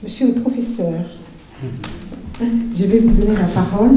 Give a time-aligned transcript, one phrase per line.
[0.00, 0.94] Monsieur le professeur,
[2.40, 3.96] je vais vous donner la parole.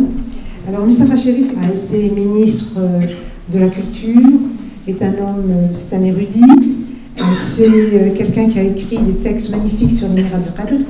[0.67, 2.79] Alors, Mustafa Sherif a été ministre
[3.53, 4.19] de la Culture,
[4.87, 6.41] est un homme, c'est un érudit,
[7.37, 10.39] c'est quelqu'un qui a écrit des textes magnifiques sur le miracle
[10.71, 10.85] de.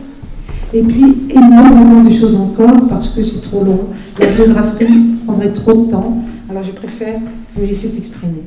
[0.73, 3.87] Et puis, énormément de choses encore, parce que c'est trop long.
[4.17, 6.23] La biographie prendrait trop de temps.
[6.49, 7.19] Alors, je préfère
[7.53, 8.43] vous laisser s'exprimer.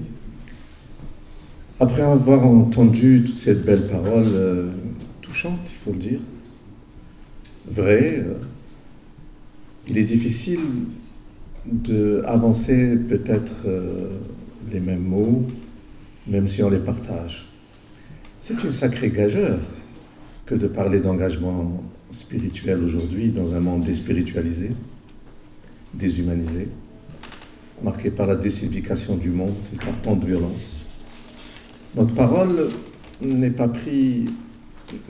[1.79, 4.71] Après avoir entendu toutes ces belles paroles euh,
[5.21, 6.21] touchantes, il faut le dire,
[7.67, 8.35] vraies, euh,
[9.89, 10.61] il est difficile
[11.67, 14.19] d'avancer peut-être euh,
[14.71, 15.47] les mêmes mots,
[16.27, 17.47] même si on les partage.
[18.41, 19.59] C'est une sacrée gageure
[20.47, 24.71] que de parler d'engagement spirituel aujourd'hui dans un monde déspiritualisé,
[25.95, 26.69] déshumanisé,
[27.83, 30.87] marqué par la décivication du monde et par tant de violence.
[31.97, 32.69] Notre parole
[33.23, 34.25] n'est pas pris,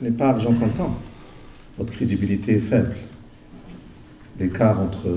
[0.01, 0.97] n'est pas argent comptant.
[1.77, 2.95] Notre crédibilité est faible.
[4.39, 5.07] L'écart entre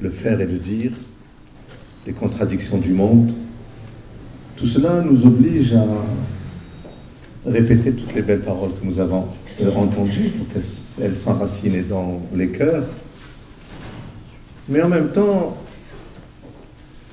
[0.00, 0.92] le faire et le dire,
[2.06, 3.32] les contradictions du monde,
[4.56, 5.86] tout cela nous oblige à
[7.46, 9.26] répéter toutes les belles paroles que nous avons
[9.76, 12.84] entendues pour qu'elles s'enracinent dans les cœurs.
[14.68, 15.56] Mais en même temps,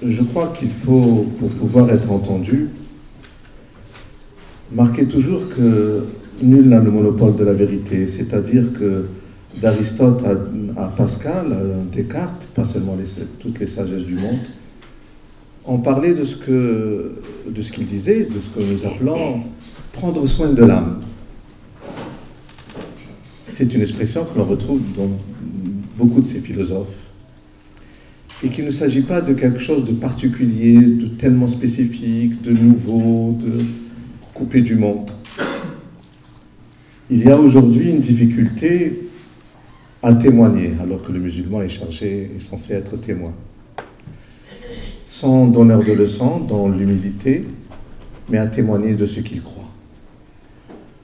[0.05, 2.69] je crois qu'il faut, pour pouvoir être entendu,
[4.71, 6.05] marquez toujours que
[6.41, 9.05] nul n'a le monopole de la vérité, c'est-à-dire que
[9.61, 10.23] d'Aristote
[10.77, 12.97] à, Pascal, à Descartes, pas seulement
[13.39, 14.47] toutes les sagesses du monde,
[15.65, 19.41] on parlait de ce de qu'il disait, de ce que nous appelons
[19.93, 21.01] prendre soin de l'âme.
[23.43, 25.09] C'est une expression que l'on retrouve dans
[25.97, 26.87] beaucoup de ces philosophes.
[28.41, 33.37] Et qu'il ne s'agit pas de quelque chose de particulier, de tellement spécifique, de nouveau,
[33.41, 33.65] de,
[34.33, 35.11] coupé du monde.
[37.11, 39.09] Il y a aujourd'hui une difficulté
[40.03, 43.33] à témoigner, alors que le musulman est chargé, est censé être témoin.
[45.07, 47.45] Sans donneur de leçons, dans l'humilité,
[48.29, 49.67] mais à témoigner de ce qu'il croit.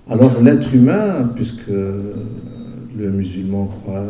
[0.07, 4.06] Alors l'être humain, puisque le musulman croit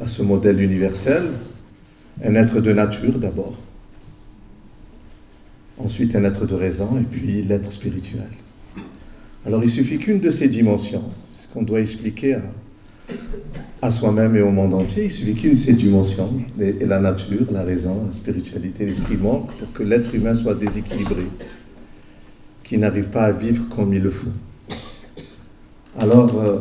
[0.00, 1.22] à ce modèle universel,
[2.22, 3.58] un être de nature d'abord,
[5.78, 8.28] ensuite un être de raison, et puis l'être spirituel.
[9.44, 12.36] Alors il suffit qu'une de ces dimensions, ce qu'on doit expliquer
[13.80, 16.30] à, soi-même et au monde entier, il suffit qu'une de ces dimensions,
[16.60, 21.26] et, la nature, la raison, la spiritualité, l'esprit manque pour que l'être humain soit déséquilibré,
[22.62, 24.30] qu'il n'arrive pas à vivre comme il le faut.
[25.98, 26.58] Alors, euh,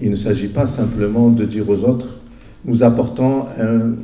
[0.00, 2.20] il ne s'agit pas simplement de dire aux autres,
[2.66, 3.94] nous apportons un,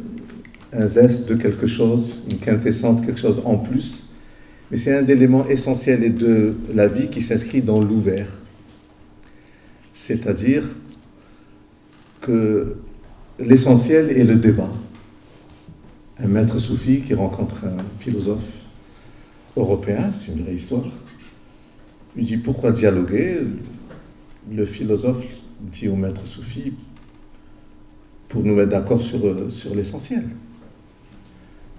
[0.72, 4.03] un zeste de quelque chose, une quintessence, quelque chose en plus,
[4.70, 8.28] mais c'est un élément essentiel de la vie qui s'inscrit dans l'ouvert.
[9.92, 10.64] C'est-à-dire
[12.20, 12.76] que
[13.38, 14.70] l'essentiel est le débat.
[16.18, 18.64] Un maître soufi qui rencontre un philosophe
[19.56, 20.90] européen, c'est une vraie histoire,
[22.16, 23.40] lui dit pourquoi dialoguer?
[24.52, 25.24] Le philosophe
[25.60, 26.74] dit au maître soufi
[28.28, 30.24] pour nous mettre d'accord sur, sur l'essentiel.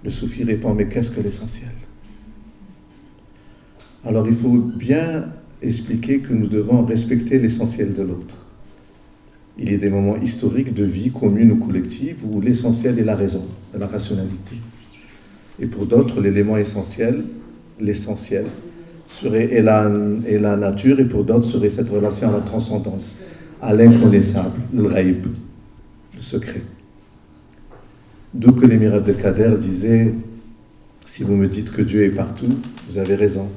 [0.04, 1.70] Le soufi répond mais qu'est-ce que l'essentiel?
[4.06, 5.26] Alors il faut bien
[5.62, 8.36] expliquer que nous devons respecter l'essentiel de l'autre.
[9.58, 13.16] Il y a des moments historiques de vie commune ou collective où l'essentiel est la
[13.16, 13.44] raison,
[13.76, 14.56] la rationalité.
[15.58, 17.24] Et pour d'autres, l'élément essentiel,
[17.80, 18.44] l'essentiel,
[19.06, 19.90] serait et la,
[20.26, 23.24] et la nature, et pour d'autres serait cette relation à la transcendance,
[23.62, 25.26] à l'inconnaissable, le raïb,
[26.14, 26.62] le secret.
[28.34, 30.12] D'où que l'émirat de Kader disait,
[31.04, 32.54] si vous me dites que Dieu est partout,
[32.88, 33.48] vous avez raison.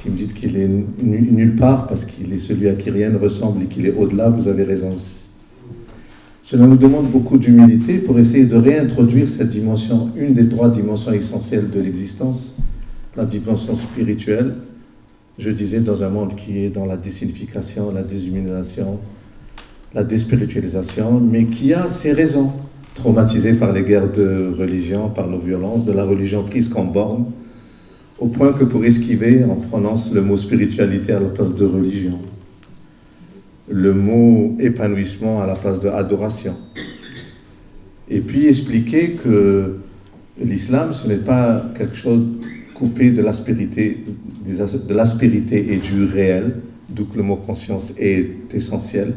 [0.00, 0.68] Si vous dites qu'il est
[1.02, 4.30] nulle part parce qu'il est celui à qui rien ne ressemble et qu'il est au-delà,
[4.30, 5.24] vous avez raison aussi.
[6.42, 11.12] Cela nous demande beaucoup d'humilité pour essayer de réintroduire cette dimension, une des trois dimensions
[11.12, 12.56] essentielles de l'existence,
[13.14, 14.54] la dimension spirituelle.
[15.38, 19.00] Je disais dans un monde qui est dans la désignification, la déshumanisation,
[19.94, 22.50] la déspiritualisation, mais qui a ses raisons,
[22.94, 27.26] traumatisé par les guerres de religion, par nos violences, de la religion prise comme borne,
[28.20, 32.18] au point que pour esquiver, on prononce le mot spiritualité à la place de religion,
[33.68, 36.54] le mot épanouissement à la place de adoration.
[38.10, 39.78] Et puis expliquer que
[40.38, 42.22] l'islam, ce n'est pas quelque chose
[42.74, 44.04] coupé de l'aspérité,
[44.46, 46.56] de et du réel,
[46.90, 49.14] d'où que le mot conscience est essentiel,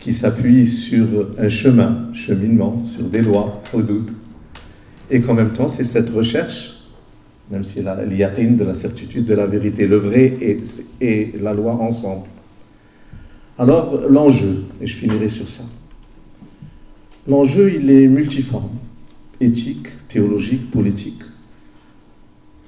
[0.00, 1.06] qui s'appuie sur
[1.38, 4.10] un chemin, cheminement, sur des lois, au doute,
[5.10, 6.77] et qu'en même temps, c'est cette recherche
[7.50, 10.34] même si il y a une de la certitude de la vérité, le vrai
[11.00, 12.26] et, la loi ensemble.
[13.58, 15.64] Alors, l'enjeu, et je finirai sur ça.
[17.26, 18.70] L'enjeu, il est multiforme,
[19.40, 21.22] éthique, théologique, politique.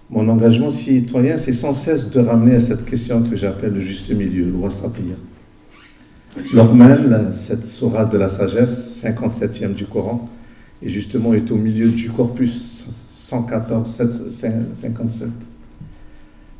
[0.08, 4.10] Mon engagement citoyen, c'est sans cesse de ramener à cette question que j'appelle le juste
[4.12, 5.14] milieu, le wasatiyya.
[6.52, 10.28] L'Ormel, cette sourate de la sagesse, 57e du Coran,
[10.82, 14.32] et justement est au milieu du corpus 114,
[14.74, 15.28] 57.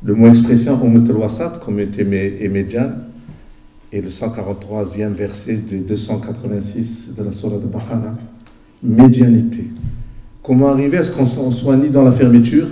[0.03, 2.07] Le mot expression Umut al-Wasat, communauté
[2.39, 3.03] et médiane,
[3.91, 8.17] et le 143e verset de 286 de la Surah de Bahara,
[8.81, 9.65] médianité.
[10.41, 12.67] Comment arriver à ce qu'on soit ni dans la fermeture,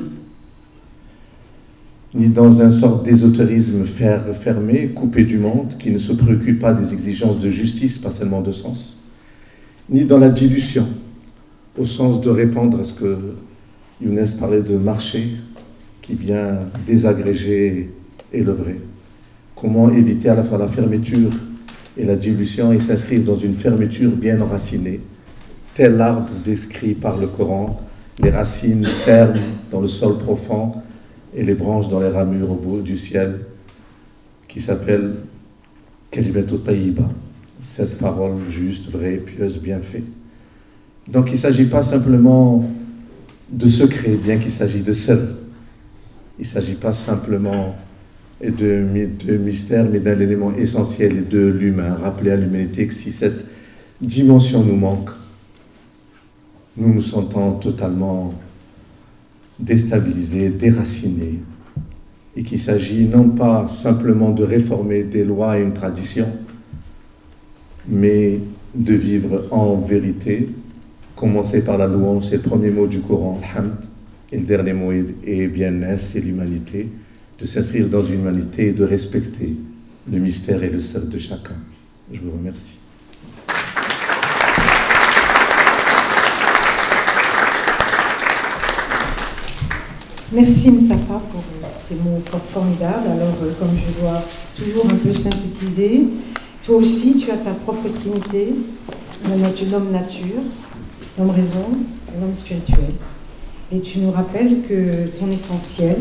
[2.14, 6.94] ni dans un sort d'ésotérisme fermé, coupé du monde, qui ne se préoccupe pas des
[6.94, 9.04] exigences de justice, pas seulement de sens,
[9.90, 10.88] ni dans la dilution,
[11.78, 13.18] au sens de répandre à ce que
[14.02, 15.24] Younes parlait de marché,
[16.02, 17.90] qui vient désagréger
[18.32, 18.78] et le vrai.
[19.56, 21.32] Comment éviter à la fois la fermeture
[21.98, 25.02] et la dilution et s'inscrire dans une fermeture bien enracinée,
[25.76, 27.82] tel l'arbre décrit par le Coran,
[28.24, 29.38] les racines fermes
[29.72, 30.74] dans le sol profond
[31.36, 33.40] et les branches dans les ramures au bout du ciel,
[34.48, 35.16] qui s'appelle
[36.10, 37.10] Kalimato Taïba,
[37.60, 40.08] cette parole juste, vraie, pieuse, bien faite.
[41.08, 42.64] Donc il ne s'agit pas simplement
[43.52, 45.20] de secret, bien qu'il s'agisse de seul.
[46.38, 47.76] Il ne s'agit pas simplement
[48.42, 48.86] de,
[49.26, 51.96] de mystère, mais d'un élément essentiel de l'humain.
[51.96, 53.46] Rappeler à l'humanité que si cette
[54.02, 55.10] dimension nous manque,
[56.78, 58.34] nous nous sentons totalement
[59.60, 61.40] déstabilisés, déracinés,
[62.36, 66.26] et qu'il s'agit non pas simplement de réformer des lois et une tradition,
[67.88, 68.40] mais
[68.74, 70.50] de vivre en vérité,
[71.20, 73.76] commencer par la louange, c'est le premier mot du Coran, Hamd,
[74.32, 76.90] et le dernier mot est bien c'est l'humanité
[77.38, 79.54] de s'inscrire dans une et de respecter
[80.10, 81.56] le mystère et le sel de chacun.
[82.12, 82.80] Je vous remercie.
[90.32, 91.44] Merci Mustapha pour
[91.88, 92.22] ces mots
[92.54, 93.08] formidables.
[93.08, 94.24] Alors, euh, comme je dois
[94.56, 96.04] toujours un peu synthétiser,
[96.64, 98.54] toi aussi, tu as ta propre trinité,
[99.72, 100.44] l'homme nature,
[101.20, 101.66] l'homme raison,
[102.20, 102.94] l'homme spirituel.
[103.72, 105.98] Et tu nous rappelles que ton essentiel,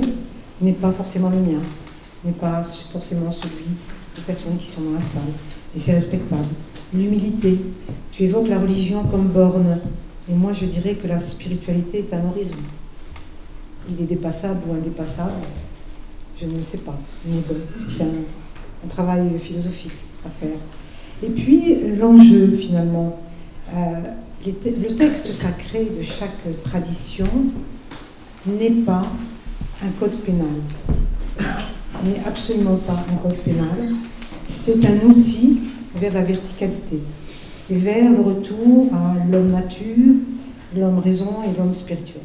[0.61, 1.61] n'est pas forcément le mien,
[2.25, 3.67] n'est pas forcément celui
[4.15, 5.31] des personnes qui sont dans la salle.
[5.77, 6.49] Et c'est respectable.
[6.93, 7.59] L'humilité,
[8.13, 9.79] tu évoques la religion comme borne,
[10.29, 12.59] et moi je dirais que la spiritualité est un horizon.
[13.89, 15.41] Il est dépassable ou indépassable,
[16.41, 16.99] je ne le sais pas.
[17.25, 17.57] Mais bon,
[17.97, 19.93] c'est un, travail philosophique
[20.25, 20.57] à faire.
[21.23, 23.19] Et puis l'enjeu finalement,
[23.75, 24.01] euh,
[24.47, 27.29] le texte sacré de chaque tradition
[28.47, 29.07] n'est pas
[29.83, 30.47] un code pénal.
[32.05, 33.95] Mais absolument pas un code pénal.
[34.47, 35.61] C'est un outil
[35.97, 37.01] vers la verticalité
[37.71, 40.15] et vers le retour à l'homme nature,
[40.77, 42.23] l'homme raison et l'homme spirituel.